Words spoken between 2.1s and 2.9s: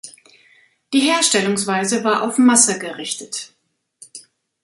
auf Masse